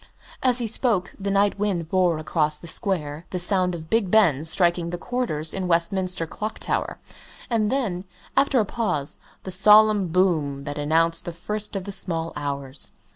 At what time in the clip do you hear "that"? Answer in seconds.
10.63-10.79